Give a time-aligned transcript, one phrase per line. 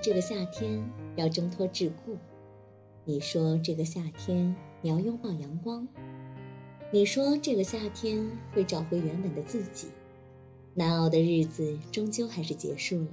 [0.00, 0.82] 这个夏天
[1.16, 2.16] 要挣脱桎梏，
[3.04, 5.86] 你说这个夏天你要拥抱阳光，
[6.92, 9.88] 你说这个夏天会找回原本的自己，
[10.74, 13.08] 难熬的日子终究还是结束了，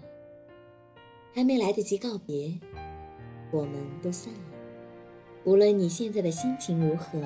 [1.34, 2.60] 还没来得及告别，
[3.52, 4.40] 我们都散了。
[5.44, 7.20] 无论你现在的心情如何，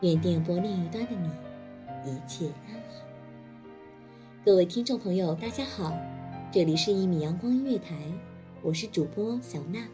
[0.00, 3.04] 愿电波另一端的你一切安好。
[4.44, 5.96] 各位听众朋友，大家好，
[6.50, 7.94] 这里是一米阳光音乐台。
[8.62, 9.88] 我是主播小娜，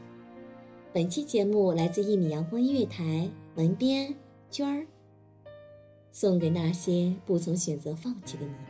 [0.92, 4.12] 本期节目来自一米阳光音乐台文编
[4.50, 4.84] 娟儿，
[6.10, 8.60] 送给那些不曾选择放弃的你们。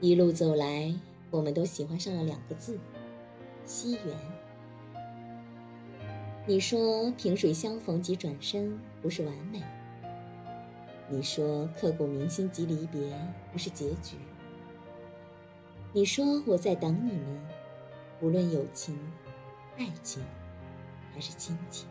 [0.00, 0.94] 一路走来，
[1.32, 2.78] 我们都喜欢上了两个字——
[3.66, 4.16] 惜缘。
[6.46, 9.60] 你说萍水相逢即转身不是完美，
[11.10, 13.00] 你说刻骨铭心即离别
[13.50, 14.14] 不是结局。
[15.94, 17.38] 你说我在等你们，
[18.22, 18.98] 无论友情、
[19.76, 20.22] 爱情，
[21.12, 21.86] 还是亲情，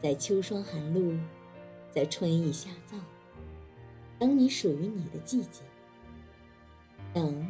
[0.00, 1.12] 在秋霜寒露，
[1.90, 2.96] 在春意夏燥，
[4.18, 5.60] 等你属于你的季节。
[7.12, 7.46] 等，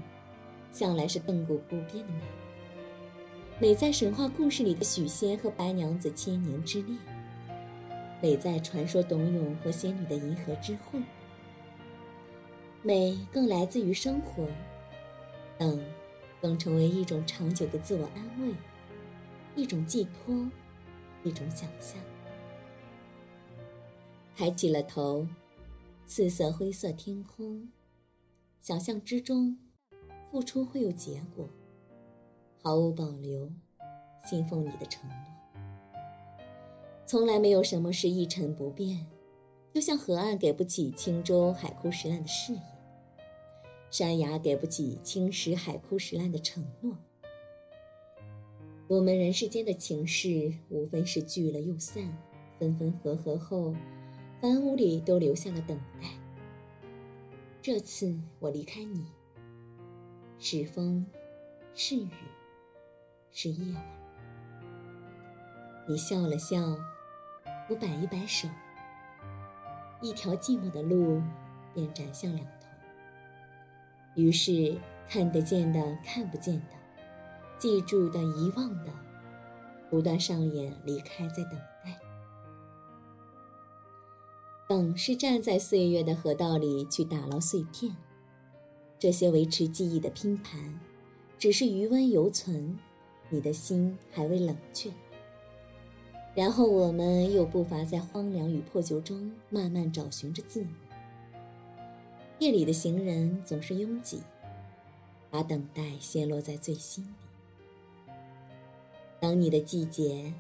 [0.73, 2.23] 向来是亘古不变的美，
[3.61, 6.98] 美在神话故事里的许仙和白娘子千年之恋，
[8.20, 11.01] 美在传说董永和仙女的银河之会。
[12.83, 14.48] 美更来自于生活，
[15.58, 15.85] 等，
[16.41, 18.55] 更成为一种长久的自我安慰，
[19.55, 20.35] 一种寄托，
[21.23, 22.01] 一种想象。
[24.35, 25.27] 抬起了头，
[26.07, 27.68] 四色灰色天空，
[28.63, 29.58] 想象之中，
[30.30, 31.47] 付出会有结果，
[32.62, 33.52] 毫无保留，
[34.24, 35.17] 信奉你的承诺。
[37.05, 39.07] 从来没有什么是一成不变。
[39.73, 42.63] 就像河岸给不起轻舟海枯石烂的誓言，
[43.91, 46.97] 山崖给不起青石海枯石烂的承诺。
[48.89, 52.03] 我们人世间的情事，无非是聚了又散，
[52.59, 53.73] 分分合合后，
[54.41, 56.09] 凡屋里都留下了等待。
[57.63, 59.07] 这次我离开你，
[60.41, 61.07] 是风，
[61.75, 62.09] 是雨，
[63.30, 63.83] 是夜晚。
[65.86, 66.77] 你笑了笑，
[67.69, 68.48] 我摆一摆手。
[70.00, 71.22] 一条寂寞的路，
[71.74, 72.52] 便展向两头。
[74.14, 74.77] 于是，
[75.08, 76.74] 看得见的、看不见的，
[77.58, 78.92] 记住的、遗忘的，
[79.88, 81.52] 不断上演离开，在等
[81.84, 81.96] 待。
[84.68, 87.94] 等是站在岁月的河道里去打捞碎片，
[88.98, 90.78] 这些维持记忆的拼盘，
[91.38, 92.78] 只是余温犹存，
[93.28, 94.90] 你的心还未冷却。
[96.35, 100.68] 然后我们又步伐在荒凉与破旧中，慢慢找寻着自我。
[102.39, 104.23] 夜里的行人总是拥挤，
[105.29, 108.13] 把等待陷落在最心底。
[109.20, 110.33] 等你的季节，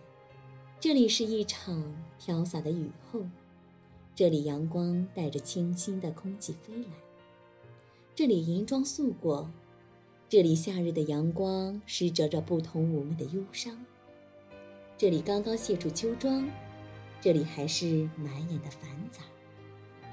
[0.78, 3.20] 这里是一场飘洒的雨后，
[4.14, 6.88] 这里阳光带着清新的空气飞来，
[8.14, 9.50] 这里银装素裹，
[10.28, 13.84] 这里夏日的阳光施折着不同妩媚的忧伤。
[15.00, 16.46] 这里刚刚卸除秋装，
[17.22, 19.22] 这里还是满眼的繁杂，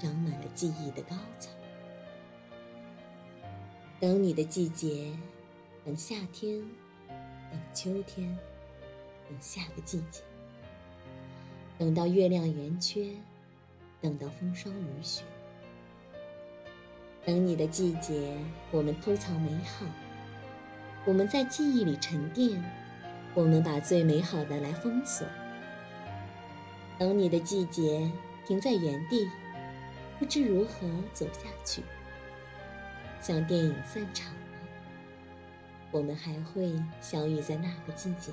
[0.00, 1.50] 长满了记忆的高草。
[4.00, 5.12] 等你的季节，
[5.84, 6.58] 等夏天，
[7.50, 8.34] 等秋天，
[9.28, 10.22] 等下个季节，
[11.76, 13.10] 等到月亮圆缺，
[14.00, 15.22] 等到风霜雨雪。
[17.26, 18.38] 等你的季节，
[18.70, 19.84] 我们偷藏美好，
[21.04, 22.87] 我们在记忆里沉淀。
[23.38, 25.24] 我们把最美好的来封锁，
[26.98, 28.10] 等你的季节
[28.44, 29.30] 停在原地，
[30.18, 31.84] 不知如何走下去。
[33.20, 34.40] 像电影散场了，
[35.92, 38.32] 我们还会相遇在那个季节